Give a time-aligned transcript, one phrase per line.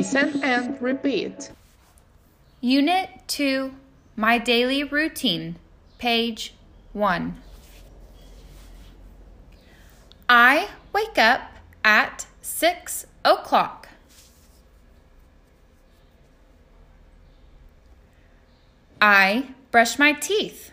[0.00, 1.50] Listen and repeat.
[2.62, 3.74] Unit 2
[4.16, 5.56] My Daily Routine,
[5.98, 6.54] page
[6.94, 7.36] 1.
[10.26, 11.52] I wake up
[11.84, 13.90] at 6 o'clock.
[19.02, 20.72] I brush my teeth.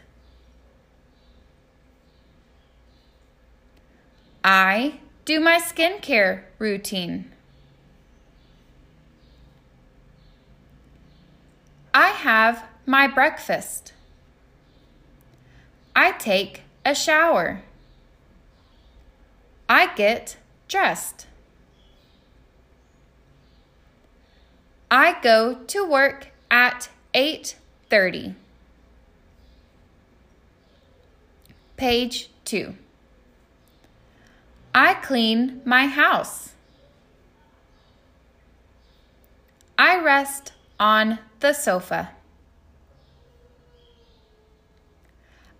[4.41, 7.33] I do my skincare routine.
[11.97, 13.91] I have my breakfast.
[15.95, 17.63] I take a shower.
[19.67, 21.25] I get dressed.
[24.91, 28.35] I go to work at 8:30.
[31.77, 32.75] Page 2.
[34.75, 36.53] I clean my house.
[39.79, 42.11] I rest on the sofa.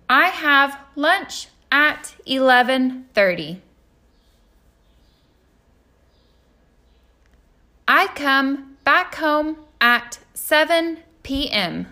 [0.10, 3.62] I have lunch at 11:30.
[7.88, 11.88] I come back home at 7 p.m.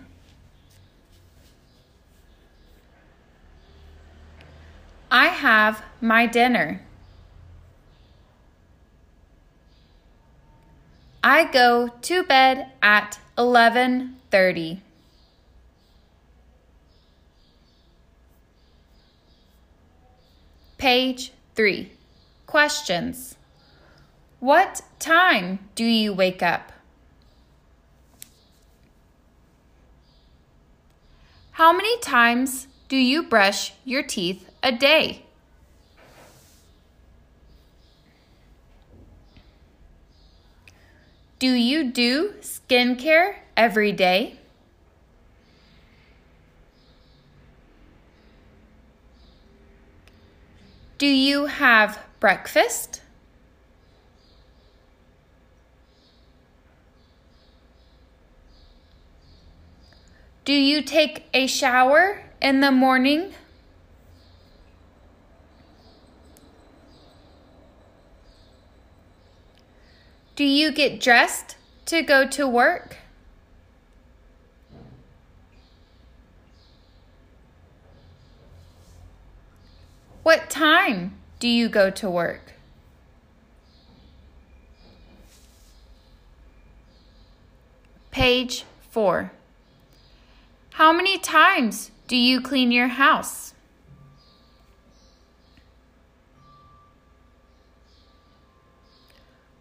[5.10, 6.85] I have my dinner.
[11.28, 14.80] I go to bed at 11:30.
[20.78, 21.90] Page 3.
[22.46, 23.34] Questions.
[24.38, 26.70] What time do you wake up?
[31.50, 35.25] How many times do you brush your teeth a day?
[41.38, 44.38] Do you do skincare every day?
[50.96, 53.02] Do you have breakfast?
[60.46, 63.34] Do you take a shower in the morning?
[70.36, 72.98] Do you get dressed to go to work?
[80.22, 82.52] What time do you go to work?
[88.10, 89.32] Page 4.
[90.72, 93.54] How many times do you clean your house?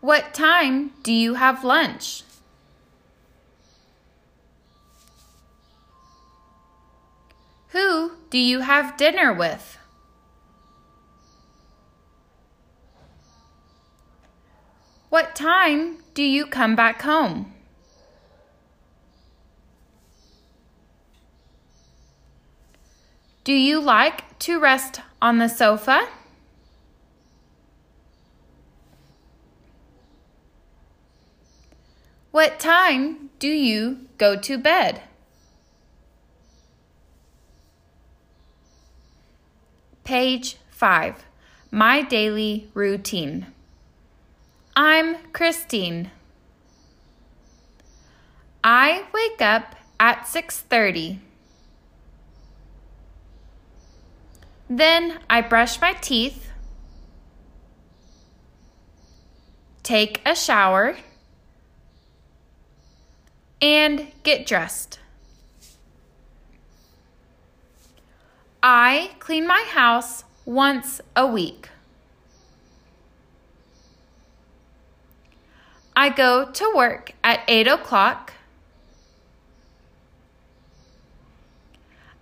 [0.05, 2.21] What time do you have lunch?
[7.69, 9.79] Who do you have dinner with?
[15.09, 17.51] What time do you come back home?
[23.43, 26.07] Do you like to rest on the sofa?
[32.35, 35.03] What time do you go to bed?
[40.03, 41.23] Page 5
[41.71, 43.45] My Daily Routine.
[44.75, 46.11] I'm Christine.
[48.61, 51.19] I wake up at 6:30.
[54.69, 56.51] Then I brush my teeth,
[59.83, 60.97] take a shower,
[63.61, 64.99] and get dressed.
[68.61, 71.69] I clean my house once a week.
[75.95, 78.33] I go to work at 8 o'clock.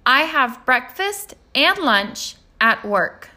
[0.05, 3.29] I have breakfast and lunch at work.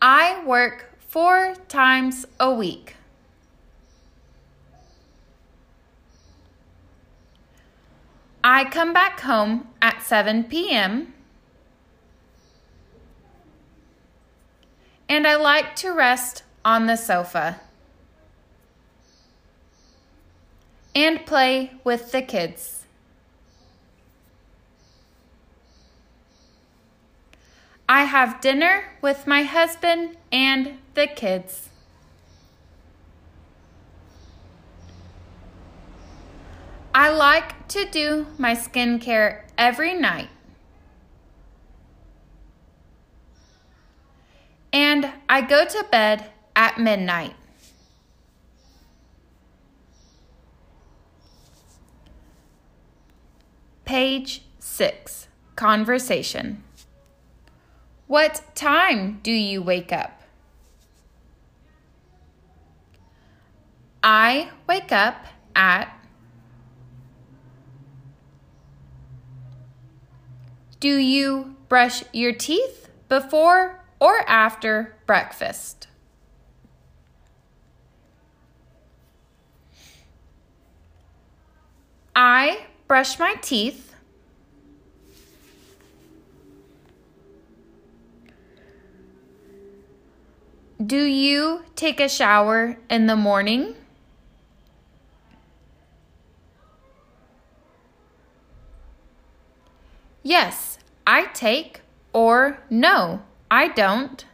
[0.00, 2.94] I work four times a week.
[8.50, 11.12] I come back home at 7 p.m.
[15.06, 17.60] and I like to rest on the sofa
[20.94, 22.86] and play with the kids.
[27.86, 31.68] I have dinner with my husband and the kids.
[36.98, 40.30] I like to do my skincare every night.
[44.72, 47.36] And I go to bed at midnight.
[53.84, 56.64] Page 6 Conversation
[58.08, 60.20] What time do you wake up?
[64.02, 65.97] I wake up at
[70.80, 75.88] Do you brush your teeth before or after breakfast?
[82.14, 83.94] I brush my teeth.
[90.84, 93.74] Do you take a shower in the morning?
[100.22, 101.80] Yes, I take,
[102.12, 104.24] or no, I don't.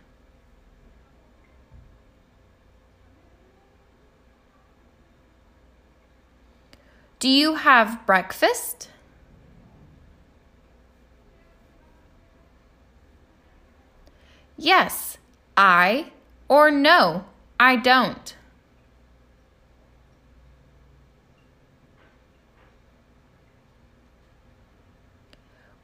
[7.19, 8.91] Do you have breakfast?
[14.57, 15.19] Yes,
[15.57, 16.13] I,
[16.49, 17.25] or no,
[17.59, 18.35] I don't.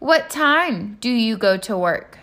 [0.00, 2.19] What time do you go to work?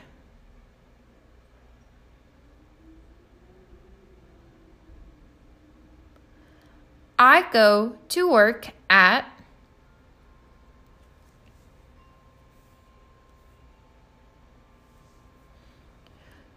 [7.20, 9.26] I go to work at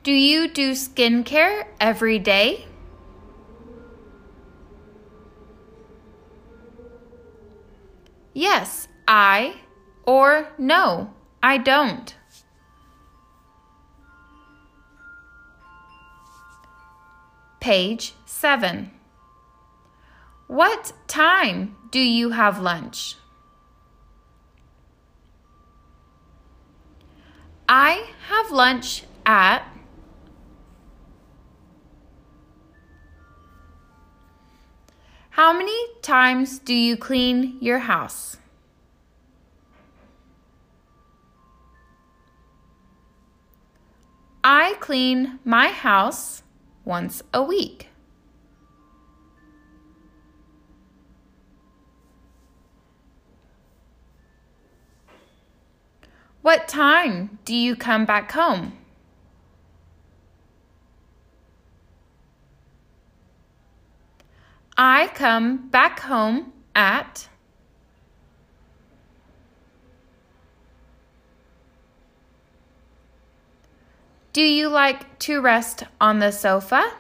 [0.03, 2.67] Do you do skincare every day?
[8.33, 9.57] Yes, I
[10.11, 12.17] or no, I don't.
[17.61, 18.91] Page 7.
[20.49, 23.15] What time do you have lunch?
[27.69, 29.63] I have lunch at
[35.31, 38.40] How many times do you clean your house?
[44.53, 46.43] I clean my house
[46.85, 47.87] once a week.
[56.43, 58.73] What time do you come back home?
[64.77, 67.29] I come back home at
[74.41, 76.95] Do you like to rest on the sofa?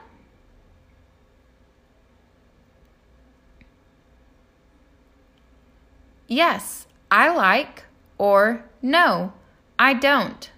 [6.28, 7.84] Yes, I like,
[8.18, 9.32] or no,
[9.78, 10.50] I don't.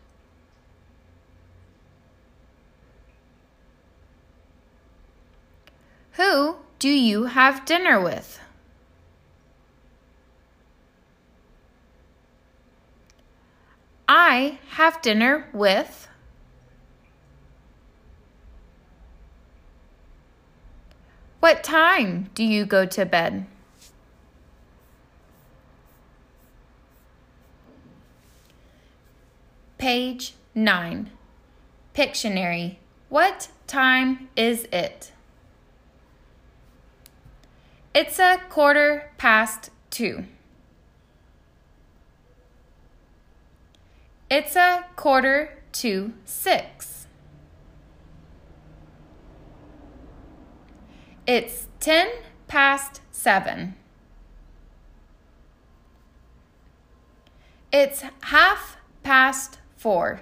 [6.14, 8.40] Who do you have dinner with?
[14.08, 16.01] I have dinner with
[21.42, 23.46] What time do you go to bed?
[29.76, 31.10] Page 9.
[31.96, 32.76] Pictionary.
[33.08, 35.10] What time is it?
[37.92, 40.26] It's a quarter past two.
[44.30, 46.91] It's a quarter to six.
[51.26, 52.08] It's 10
[52.48, 53.76] past 7.
[57.72, 60.20] It's half past 4.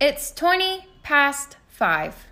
[0.00, 2.26] It's 20 past 5.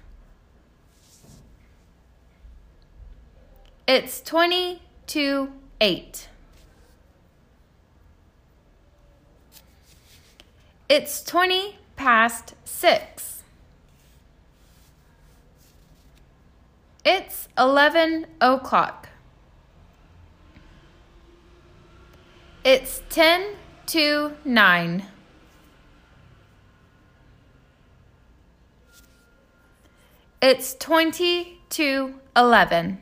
[3.89, 6.29] It's 20 to 8.
[10.89, 13.42] It's 20 past 6.
[17.05, 19.09] It's 11 o'clock.
[22.65, 23.57] It's 10
[23.87, 25.05] to 9.
[30.41, 33.02] It's 20 to 11.